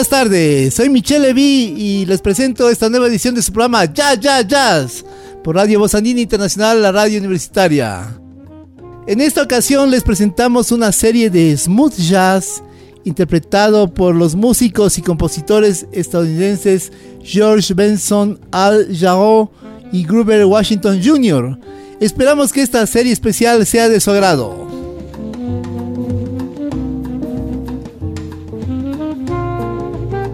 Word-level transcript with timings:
Buenas 0.00 0.08
tardes, 0.08 0.72
soy 0.72 0.88
Michelle 0.88 1.26
Levy 1.26 1.74
y 1.76 2.06
les 2.06 2.22
presento 2.22 2.70
esta 2.70 2.88
nueva 2.88 3.06
edición 3.06 3.34
de 3.34 3.42
su 3.42 3.52
programa 3.52 3.84
Jazz, 3.84 4.18
Jazz, 4.18 4.46
Jazz 4.48 5.04
por 5.44 5.56
Radio 5.56 5.78
Voz 5.78 5.92
Internacional, 5.92 6.80
la 6.80 6.90
radio 6.90 7.18
universitaria. 7.18 8.18
En 9.06 9.20
esta 9.20 9.42
ocasión 9.42 9.90
les 9.90 10.02
presentamos 10.02 10.72
una 10.72 10.90
serie 10.90 11.28
de 11.28 11.54
smooth 11.54 11.96
jazz 11.96 12.62
interpretado 13.04 13.92
por 13.92 14.14
los 14.14 14.34
músicos 14.34 14.96
y 14.96 15.02
compositores 15.02 15.86
estadounidenses 15.92 16.90
George 17.22 17.74
Benson, 17.74 18.40
Al 18.52 18.88
Jarreau 18.96 19.50
y 19.92 20.02
Gruber 20.04 20.46
Washington 20.46 20.98
Jr. 21.04 21.58
Esperamos 22.00 22.54
que 22.54 22.62
esta 22.62 22.86
serie 22.86 23.12
especial 23.12 23.66
sea 23.66 23.90
de 23.90 24.00
su 24.00 24.10
agrado. 24.10 24.79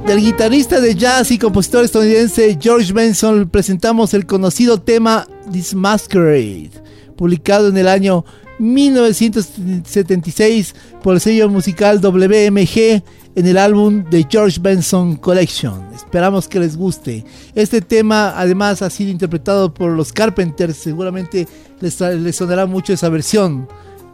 Del 0.07 0.21
guitarrista 0.21 0.81
de 0.81 0.95
jazz 0.95 1.33
y 1.33 1.39
compositor 1.39 1.85
estadounidense 1.85 2.57
George 2.61 2.93
Benson 2.93 3.49
presentamos 3.49 4.15
el 4.15 4.25
conocido 4.25 4.81
tema 4.81 5.27
This 5.51 5.75
Masquerade, 5.75 6.71
publicado 7.17 7.71
en 7.71 7.77
el 7.77 7.89
año 7.89 8.25
1976 8.61 10.77
por 11.03 11.15
el 11.15 11.21
sello 11.21 11.49
musical 11.49 12.01
WMG 12.01 13.03
en 13.35 13.47
el 13.47 13.59
álbum 13.59 14.05
The 14.09 14.29
George 14.31 14.61
Benson 14.61 15.17
Collection. 15.17 15.89
Esperamos 15.93 16.47
que 16.47 16.61
les 16.61 16.77
guste. 16.77 17.25
Este 17.57 17.81
tema 17.81 18.39
además 18.39 18.83
ha 18.83 18.91
sido 18.91 19.11
interpretado 19.11 19.75
por 19.75 19.91
los 19.91 20.13
Carpenters, 20.13 20.77
seguramente 20.77 21.49
les, 21.81 22.01
les 22.01 22.37
sonará 22.37 22.67
mucho 22.67 22.93
esa 22.93 23.09
versión, 23.09 23.67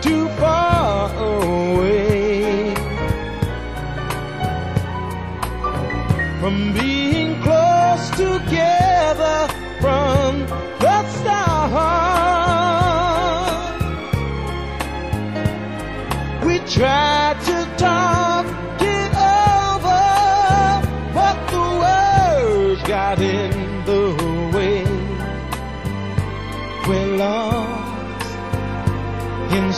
too 0.01 0.29
far. 0.41 0.77
away 1.19 1.76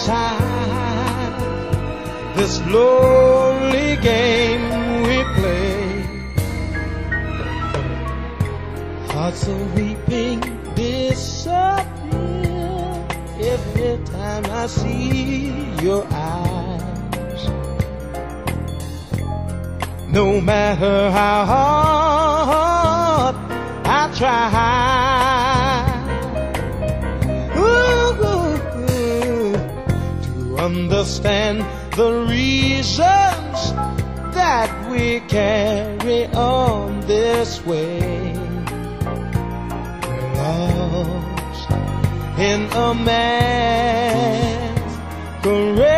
inside 0.09 1.35
this 2.35 2.61
lonely 2.67 3.97
game 3.97 5.03
we 5.03 5.23
play. 5.37 6.03
Hearts 9.09 9.49
are 9.49 9.65
weeping 9.77 10.41
disappear 10.75 11.85
every 13.53 13.99
time 14.07 14.47
I 14.47 14.67
see 14.67 15.53
your 15.83 16.07
eyes. 16.11 17.49
No 20.09 20.41
matter 20.41 21.11
how 21.11 21.45
hard 21.45 23.37
I 23.85 24.11
try 24.17 24.49
understand 30.69 31.65
the 31.97 32.27
reasons 32.29 33.59
that 34.37 34.71
we 34.91 35.21
carry 35.21 36.27
on 36.27 37.01
this 37.01 37.65
way. 37.65 38.35
Lost 40.37 41.71
in 42.39 42.61
a 42.73 42.95
tried 45.43 45.98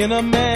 in 0.00 0.12
a 0.12 0.22
masquerade. 0.22 0.49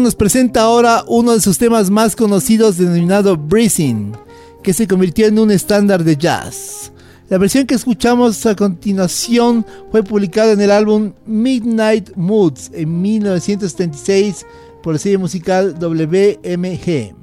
Nos 0.00 0.14
presenta 0.14 0.62
ahora 0.62 1.04
uno 1.06 1.34
de 1.34 1.40
sus 1.42 1.58
temas 1.58 1.90
más 1.90 2.16
conocidos 2.16 2.78
denominado 2.78 3.36
Breathing, 3.36 4.12
que 4.62 4.72
se 4.72 4.88
convirtió 4.88 5.26
en 5.26 5.38
un 5.38 5.50
estándar 5.50 6.02
de 6.02 6.16
jazz. 6.16 6.90
La 7.28 7.36
versión 7.36 7.66
que 7.66 7.74
escuchamos 7.74 8.46
a 8.46 8.56
continuación 8.56 9.66
fue 9.90 10.02
publicada 10.02 10.52
en 10.52 10.62
el 10.62 10.70
álbum 10.70 11.12
Midnight 11.26 12.16
Moods 12.16 12.70
en 12.72 13.02
1976 13.02 14.46
por 14.82 14.94
el 14.94 15.00
sello 15.00 15.18
musical 15.18 15.74
WMG. 15.78 17.21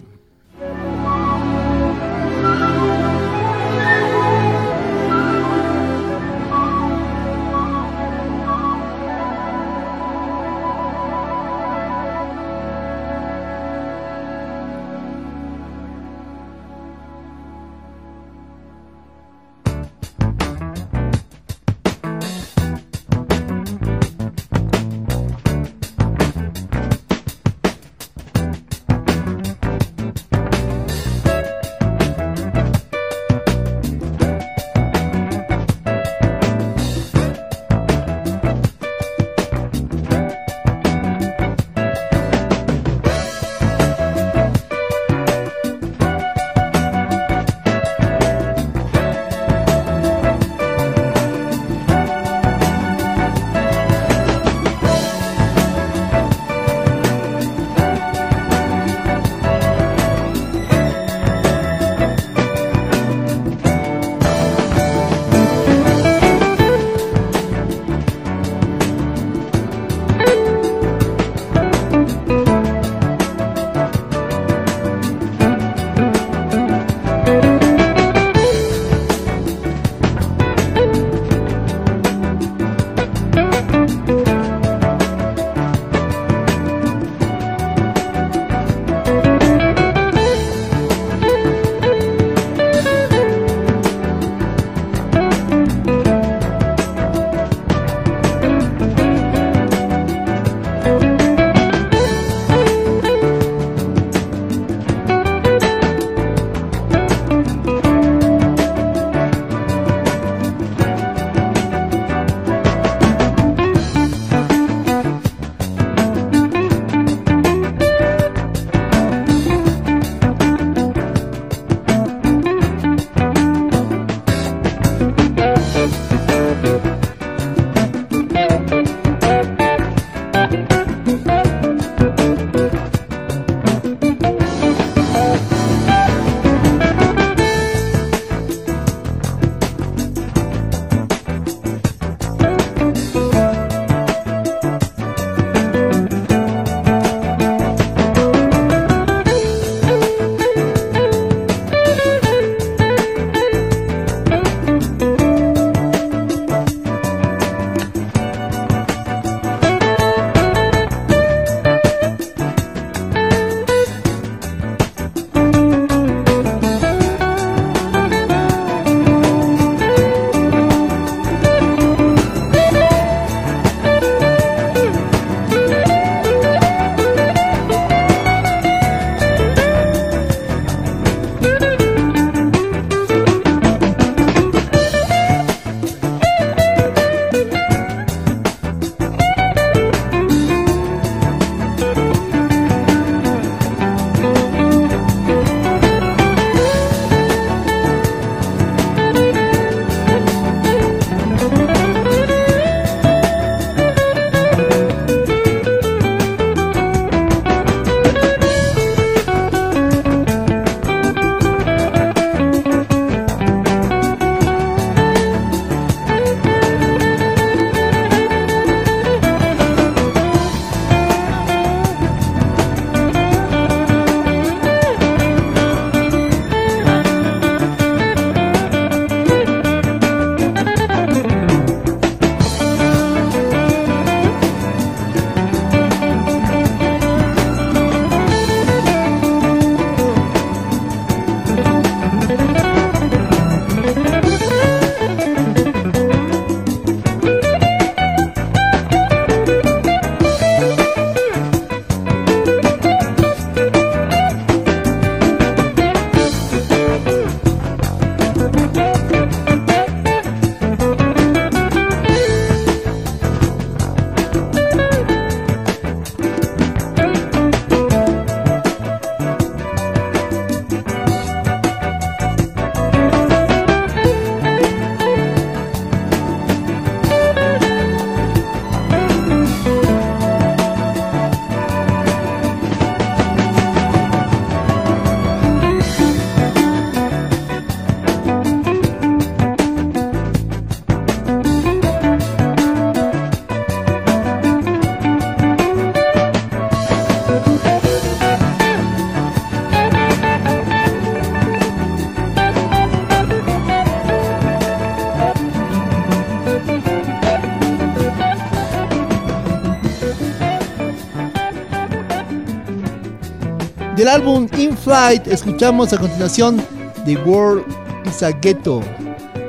Álbum 314.10 314.48
In 314.58 314.76
Flight 314.76 315.28
escuchamos 315.28 315.94
a 315.94 315.98
continuación 315.98 316.58
The 317.06 317.16
World 317.18 317.64
is 318.08 318.24
a 318.24 318.32
Ghetto, 318.32 318.82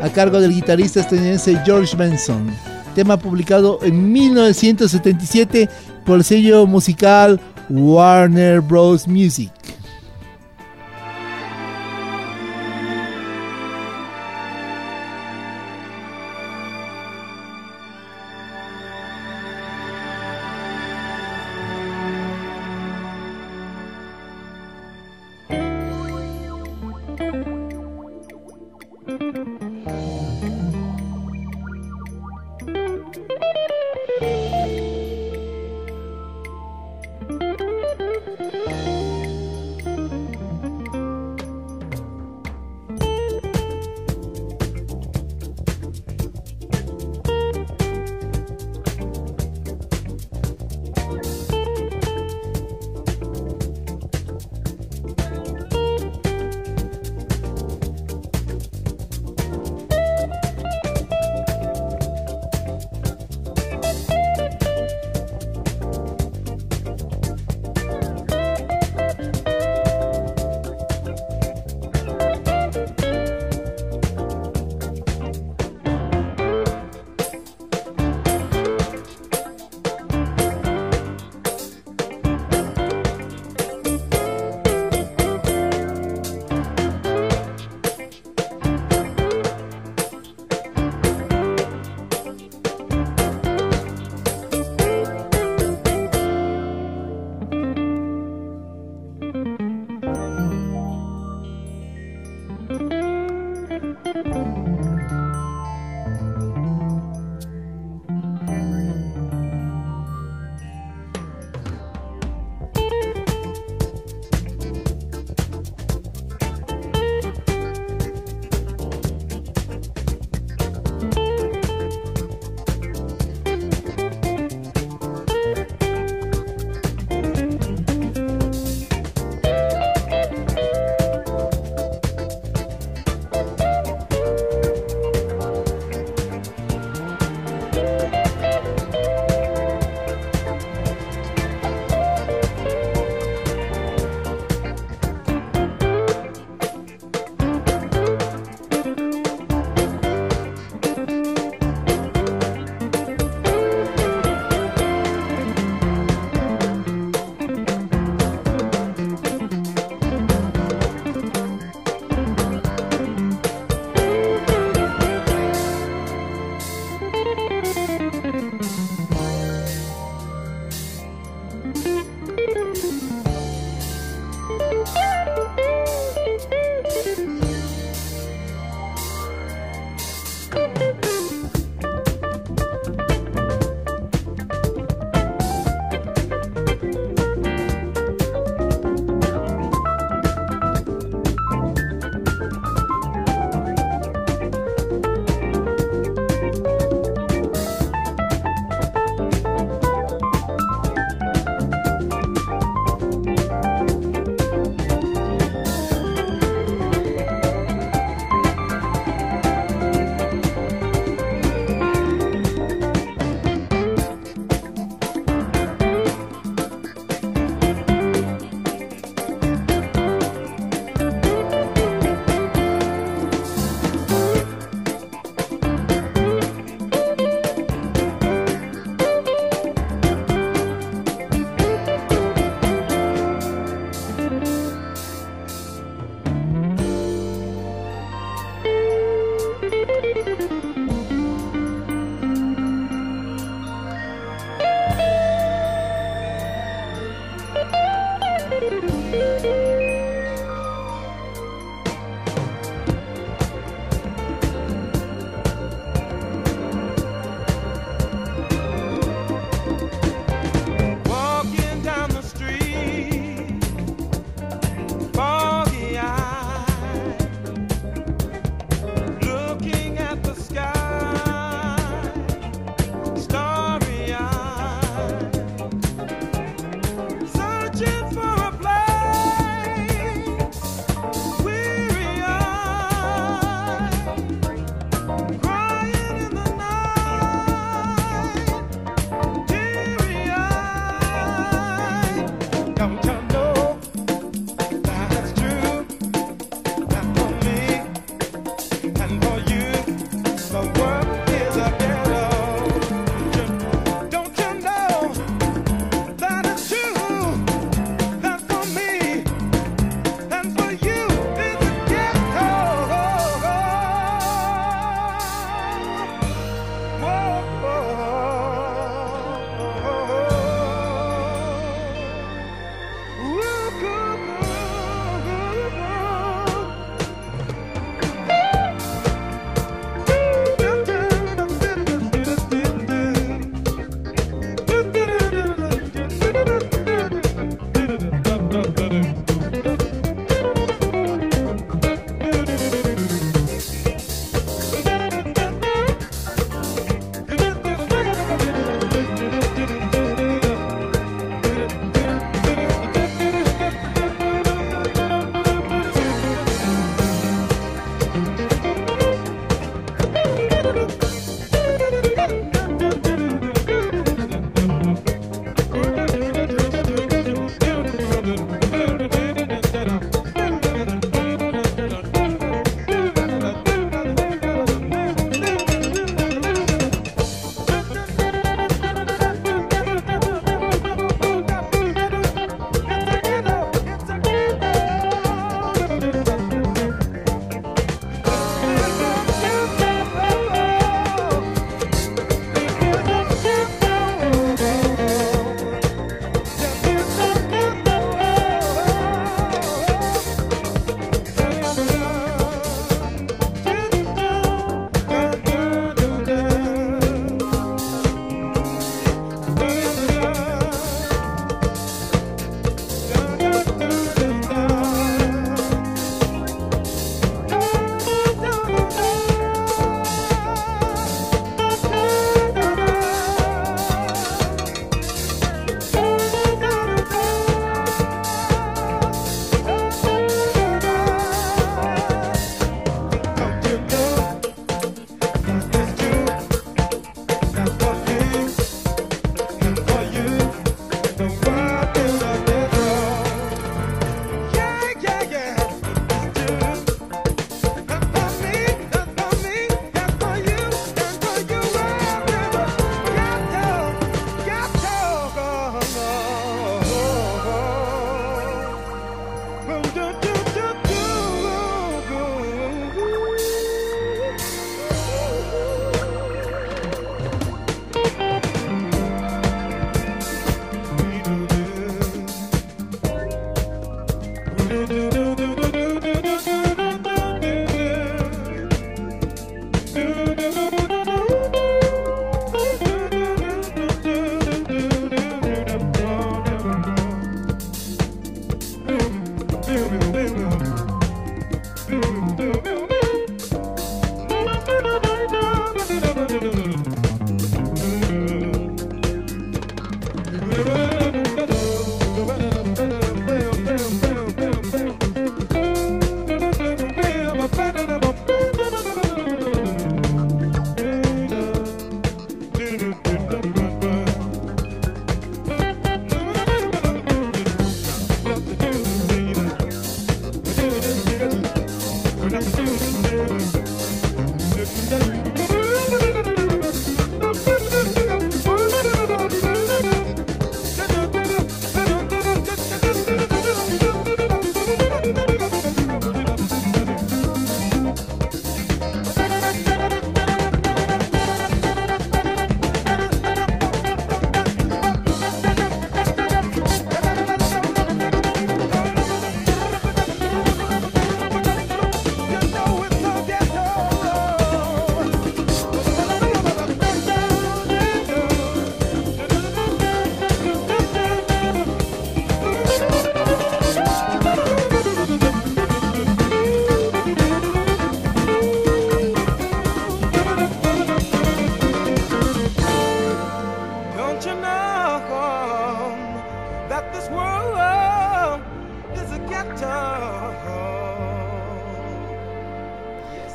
a 0.02 0.08
cargo 0.10 0.38
del 0.38 0.52
guitarrista 0.52 1.00
estadounidense 1.00 1.58
George 1.64 1.96
Benson, 1.96 2.50
tema 2.94 3.16
publicado 3.16 3.78
en 3.82 4.12
1977 4.12 5.66
por 6.04 6.18
el 6.18 6.24
sello 6.24 6.66
musical 6.66 7.40
Warner 7.70 8.60
Bros. 8.60 9.08
Music. 9.08 9.50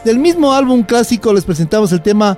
Del 0.06 0.20
mismo 0.20 0.54
álbum 0.54 0.84
clásico 0.84 1.34
les 1.34 1.46
presentamos 1.46 1.91
el 1.91 2.00
tema 2.00 2.38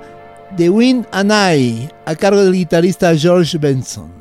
The 0.56 0.70
Wind 0.70 1.06
and 1.12 1.30
I, 1.30 1.90
a 2.06 2.16
cargo 2.16 2.42
del 2.42 2.54
guitarrista 2.54 3.14
George 3.14 3.58
Benson. 3.58 4.17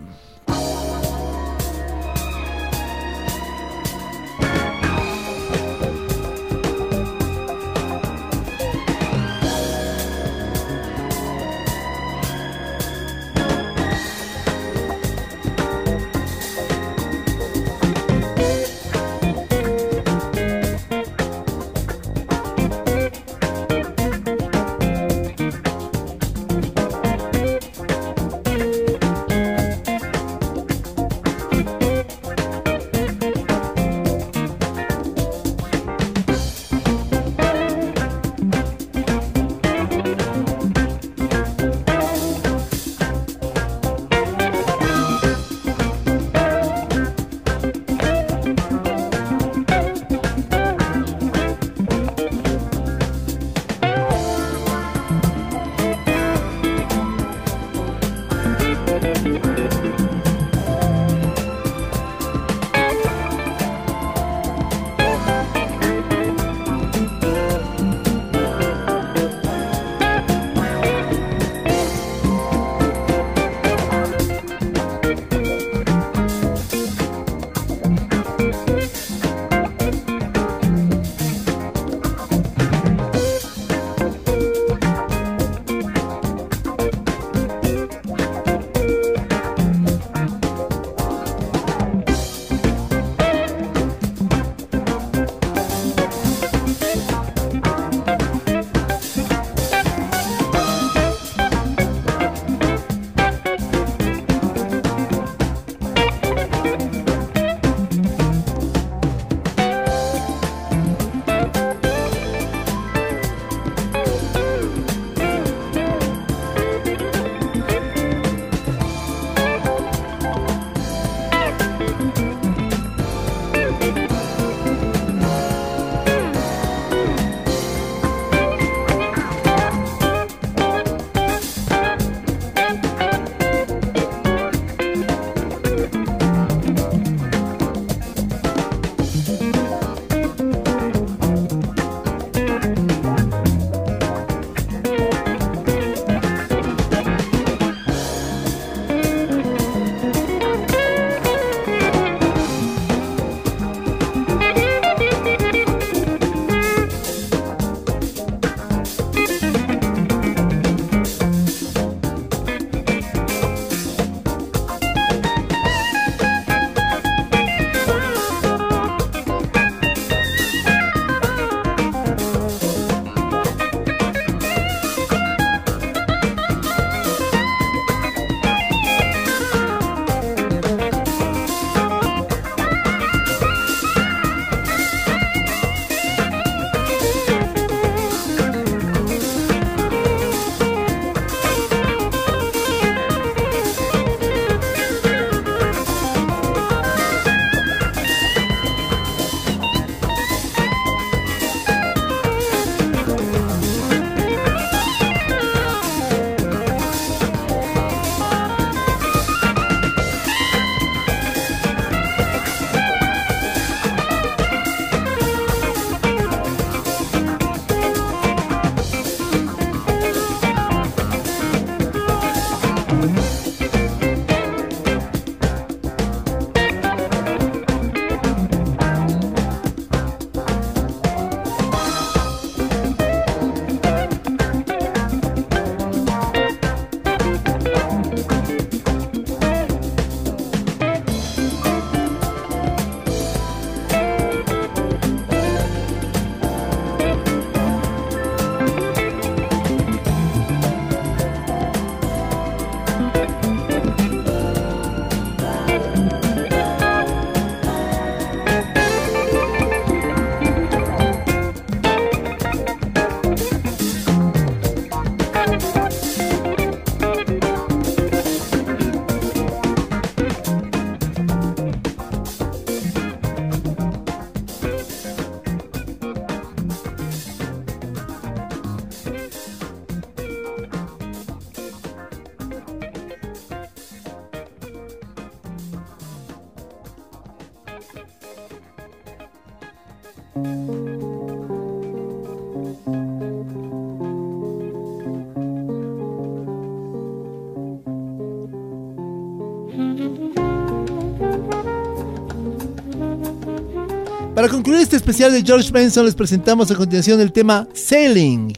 Concluir 304.68 304.84
este 304.84 304.98
especial 304.98 305.32
de 305.32 305.44
George 305.44 305.72
Benson 305.72 306.04
les 306.04 306.14
presentamos 306.14 306.70
a 306.70 306.76
continuación 306.76 307.22
el 307.22 307.32
tema 307.32 307.70
Sailing, 307.74 308.52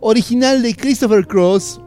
original 0.00 0.60
de 0.60 0.74
Christopher 0.74 1.24
Cross. 1.24 1.80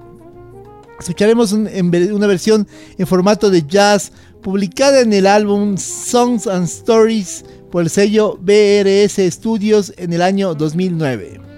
Escucharemos 0.97 1.51
una 1.51 2.25
versión 2.25 2.65
en 2.97 3.05
formato 3.05 3.49
de 3.49 3.67
jazz 3.67 4.13
publicada 4.41 5.01
en 5.01 5.11
el 5.11 5.27
álbum 5.27 5.75
Songs 5.75 6.47
and 6.47 6.69
Stories 6.69 7.43
por 7.69 7.83
el 7.83 7.89
sello 7.89 8.39
BRS 8.39 9.19
Studios 9.29 9.91
en 9.97 10.13
el 10.13 10.21
año 10.21 10.55
2009. 10.55 11.54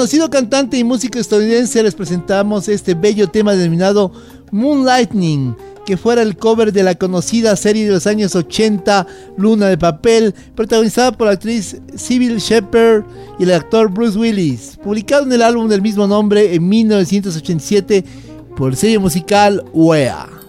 Del 0.00 0.06
conocido 0.06 0.30
cantante 0.30 0.78
y 0.78 0.82
músico 0.82 1.18
estadounidense 1.18 1.82
les 1.82 1.94
presentamos 1.94 2.68
este 2.68 2.94
bello 2.94 3.28
tema 3.28 3.54
denominado 3.54 4.10
Moonlightning, 4.50 5.54
que 5.84 5.98
fuera 5.98 6.22
el 6.22 6.38
cover 6.38 6.72
de 6.72 6.82
la 6.82 6.94
conocida 6.94 7.54
serie 7.54 7.84
de 7.84 7.92
los 7.92 8.06
años 8.06 8.34
80 8.34 9.06
Luna 9.36 9.68
de 9.68 9.76
Papel, 9.76 10.34
protagonizada 10.54 11.12
por 11.12 11.26
la 11.26 11.34
actriz 11.34 11.76
Sybil 11.94 12.38
Shepherd 12.38 13.04
y 13.38 13.42
el 13.42 13.52
actor 13.52 13.90
Bruce 13.90 14.18
Willis, 14.18 14.78
publicado 14.82 15.24
en 15.24 15.32
el 15.32 15.42
álbum 15.42 15.68
del 15.68 15.82
mismo 15.82 16.06
nombre 16.06 16.54
en 16.54 16.66
1987 16.66 18.02
por 18.56 18.70
el 18.70 18.78
sello 18.78 19.02
musical 19.02 19.62
UEA. 19.74 20.39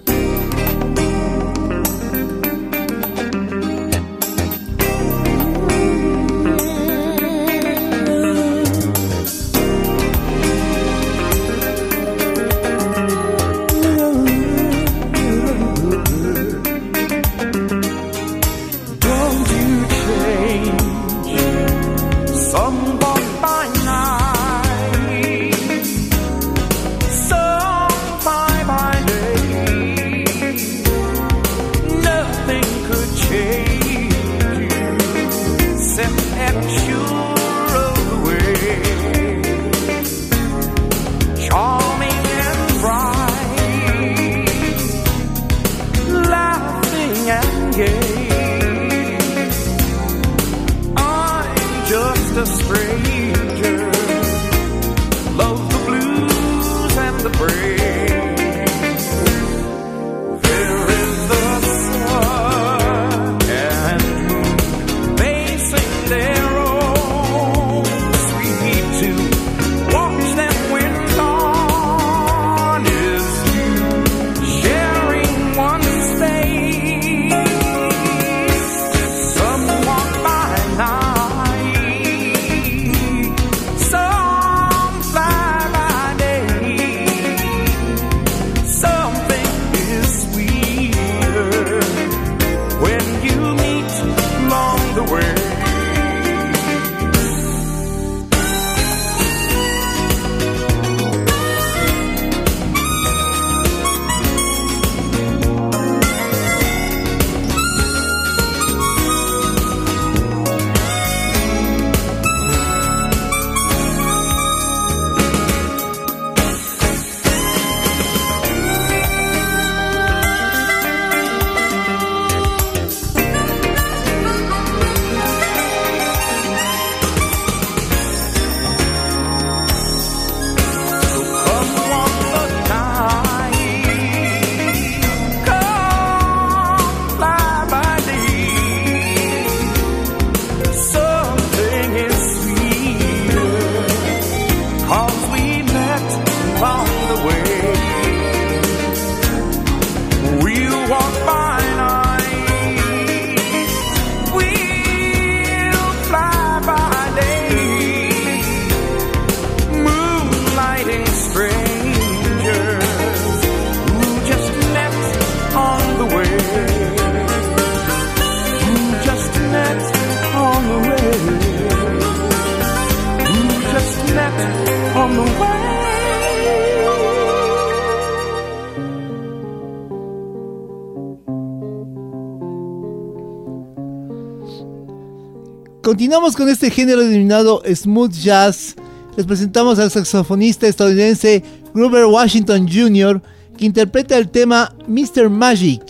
Continuamos 185.91 186.37
con 186.37 186.47
este 186.47 186.71
género 186.71 187.01
denominado 187.01 187.61
smooth 187.65 188.13
jazz. 188.13 188.77
Les 189.17 189.25
presentamos 189.25 189.77
al 189.77 189.91
saxofonista 189.91 190.65
estadounidense 190.65 191.43
Grover 191.73 192.05
Washington 192.05 192.65
Jr., 192.65 193.21
que 193.57 193.65
interpreta 193.65 194.17
el 194.17 194.29
tema 194.29 194.73
Mr. 194.87 195.29
Magic, 195.29 195.81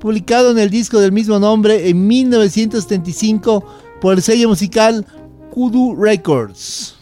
publicado 0.00 0.50
en 0.50 0.58
el 0.58 0.70
disco 0.70 0.98
del 0.98 1.12
mismo 1.12 1.38
nombre 1.38 1.88
en 1.88 2.04
1975 2.04 3.64
por 4.00 4.14
el 4.14 4.22
sello 4.22 4.48
musical 4.48 5.06
Kudu 5.52 5.94
Records. 5.94 6.93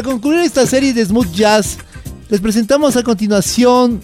Para 0.00 0.12
concluir 0.12 0.40
esta 0.40 0.66
serie 0.66 0.94
de 0.94 1.04
smooth 1.04 1.30
jazz, 1.30 1.76
les 2.30 2.40
presentamos 2.40 2.96
a 2.96 3.02
continuación 3.02 4.00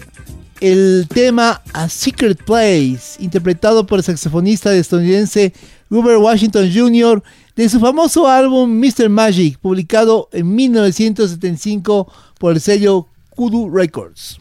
el 0.61 1.07
tema 1.11 1.63
A 1.73 1.89
Secret 1.89 2.37
Place, 2.43 3.17
interpretado 3.17 3.83
por 3.87 3.97
el 3.97 4.05
saxofonista 4.05 4.75
estadounidense 4.75 5.53
Gruber 5.89 6.17
Washington 6.17 6.69
Jr. 6.71 7.23
de 7.55 7.67
su 7.67 7.79
famoso 7.79 8.27
álbum 8.27 8.79
Mr. 8.79 9.09
Magic, 9.09 9.57
publicado 9.57 10.29
en 10.33 10.53
1975 10.53 12.13
por 12.37 12.53
el 12.53 12.61
sello 12.61 13.07
Kudu 13.31 13.67
Records. 13.67 14.37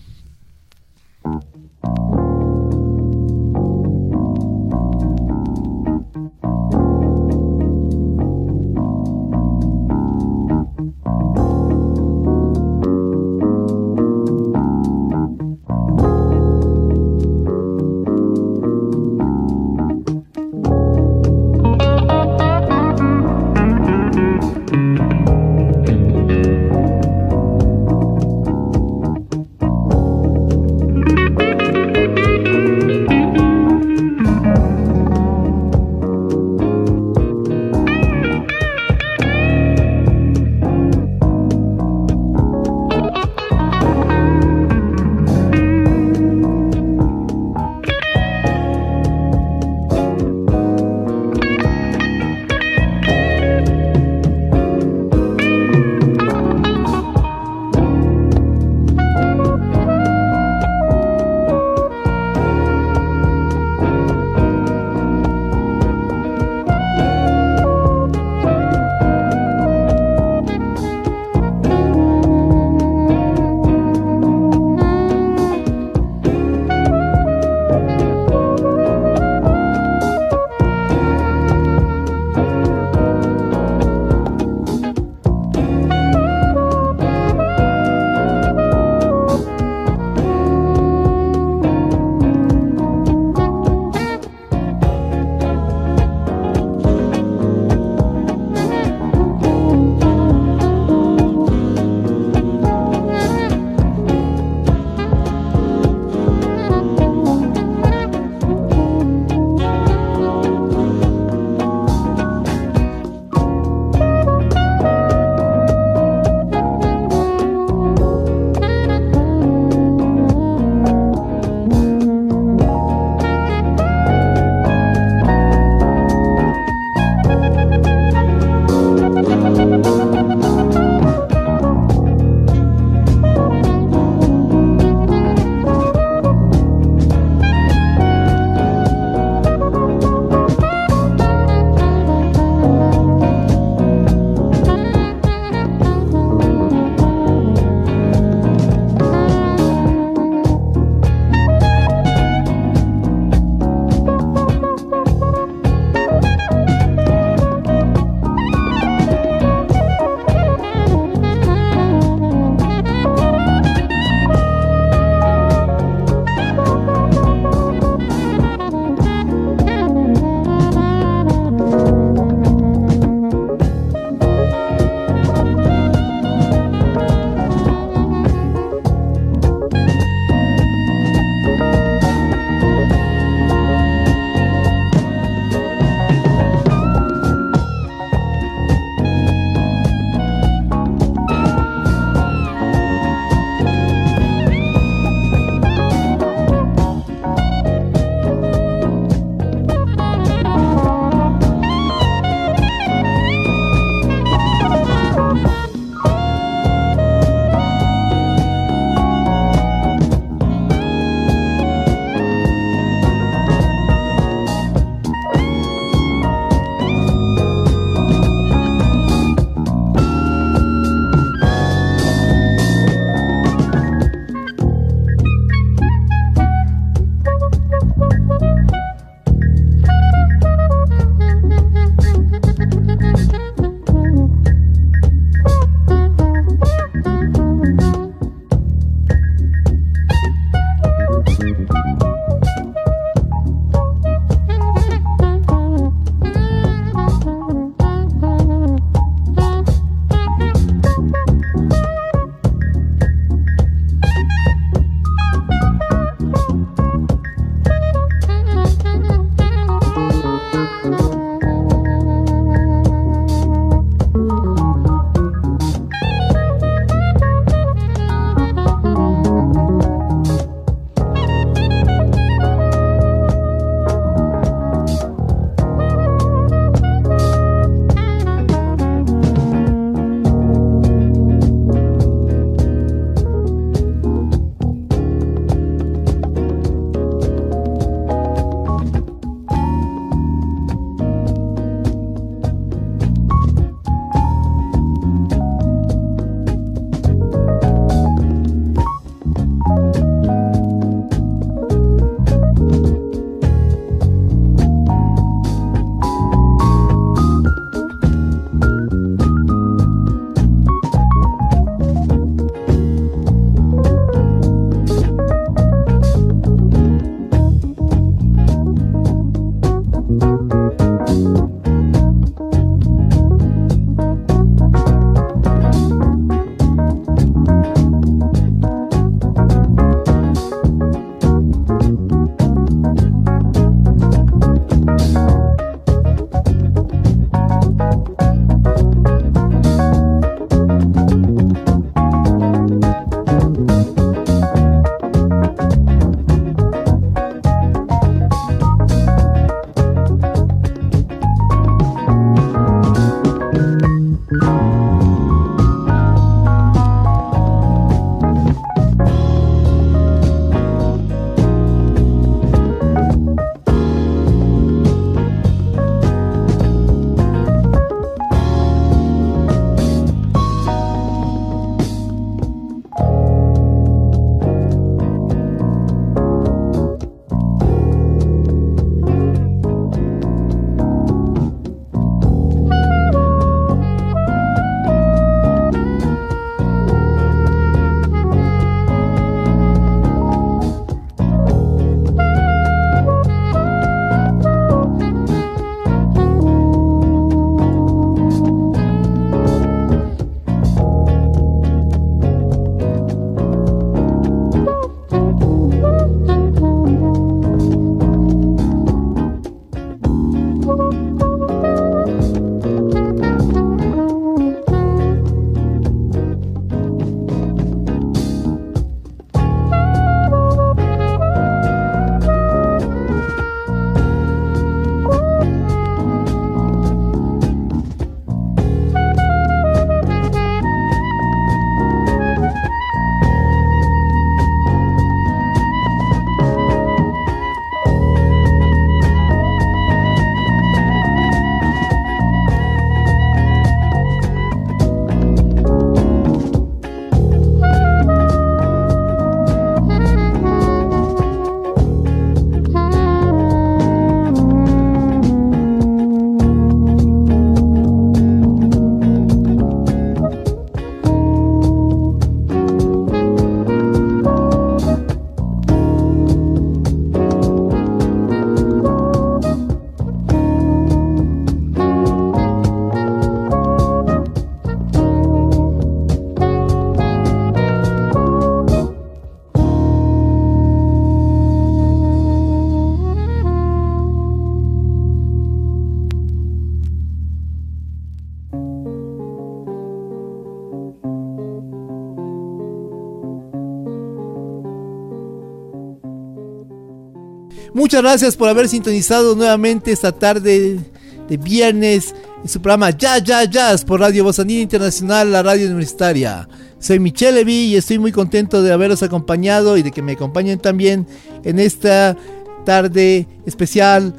Muchas 497.86 498.02
gracias 498.02 498.36
por 498.36 498.48
haber 498.48 498.68
sintonizado 498.68 499.36
nuevamente 499.36 499.92
esta 499.92 500.10
tarde 500.10 500.80
de 501.28 501.36
viernes 501.36 502.16
en 502.42 502.48
su 502.48 502.60
programa 502.60 502.90
Ya 502.90 503.18
Ya 503.18 503.44
Jazz 503.44 503.84
por 503.84 504.00
Radio 504.00 504.24
Voz 504.24 504.40
Andina 504.40 504.62
Internacional, 504.62 505.30
la 505.30 505.40
radio 505.44 505.68
universitaria. 505.68 506.48
Soy 506.80 506.98
Michelle 506.98 507.30
Levy 507.30 507.66
y 507.66 507.76
estoy 507.76 508.00
muy 508.00 508.10
contento 508.10 508.60
de 508.60 508.72
haberlos 508.72 509.04
acompañado 509.04 509.76
y 509.76 509.82
de 509.82 509.92
que 509.92 510.02
me 510.02 510.14
acompañen 510.14 510.58
también 510.58 511.06
en 511.44 511.60
esta 511.60 512.16
tarde 512.64 513.28
especial. 513.46 514.12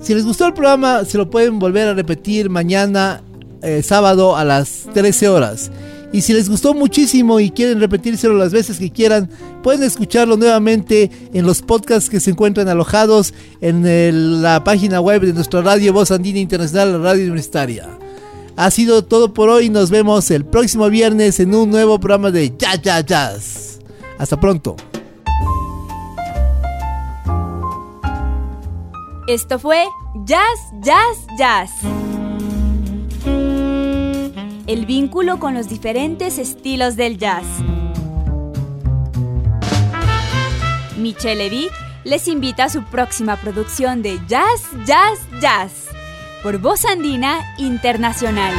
Si 0.00 0.14
les 0.14 0.24
gustó 0.24 0.46
el 0.46 0.54
programa, 0.54 1.04
se 1.04 1.18
lo 1.18 1.28
pueden 1.30 1.58
volver 1.58 1.88
a 1.88 1.94
repetir 1.94 2.48
mañana, 2.48 3.24
eh, 3.62 3.82
sábado 3.82 4.36
a 4.36 4.44
las 4.44 4.86
13 4.94 5.28
horas. 5.28 5.72
Y 6.12 6.22
si 6.22 6.32
les 6.32 6.48
gustó 6.48 6.74
muchísimo 6.74 7.38
y 7.38 7.50
quieren 7.50 7.78
repetírselo 7.78 8.34
las 8.34 8.52
veces 8.52 8.78
que 8.78 8.90
quieran, 8.90 9.30
pueden 9.62 9.84
escucharlo 9.84 10.36
nuevamente 10.36 11.10
en 11.32 11.46
los 11.46 11.62
podcasts 11.62 12.10
que 12.10 12.18
se 12.18 12.30
encuentran 12.32 12.68
alojados 12.68 13.32
en 13.60 14.42
la 14.42 14.64
página 14.64 15.00
web 15.00 15.22
de 15.22 15.32
nuestra 15.32 15.62
radio 15.62 15.92
Voz 15.92 16.10
Andina 16.10 16.40
Internacional, 16.40 16.92
la 16.92 16.98
radio 16.98 17.22
universitaria. 17.24 17.88
Ha 18.56 18.70
sido 18.70 19.04
todo 19.04 19.32
por 19.32 19.48
hoy. 19.48 19.70
Nos 19.70 19.90
vemos 19.90 20.30
el 20.30 20.44
próximo 20.44 20.90
viernes 20.90 21.40
en 21.40 21.54
un 21.54 21.70
nuevo 21.70 21.98
programa 21.98 22.30
de 22.30 22.52
Ya 22.58 22.74
Ya 22.74 23.00
Jazz. 23.00 23.78
Hasta 24.18 24.38
pronto. 24.38 24.76
Esto 29.28 29.58
fue 29.58 29.84
Jazz, 30.26 30.58
Jazz, 30.82 31.26
Jazz. 31.38 31.99
El 34.70 34.86
vínculo 34.86 35.40
con 35.40 35.52
los 35.52 35.68
diferentes 35.68 36.38
estilos 36.38 36.94
del 36.94 37.18
jazz. 37.18 37.42
Michelle 40.96 41.34
Levy 41.34 41.68
les 42.04 42.28
invita 42.28 42.66
a 42.66 42.68
su 42.68 42.84
próxima 42.84 43.34
producción 43.34 44.00
de 44.00 44.20
Jazz, 44.28 44.68
Jazz, 44.86 45.18
Jazz 45.40 45.88
por 46.44 46.58
Voz 46.58 46.84
Andina 46.84 47.40
Internacional. 47.58 48.54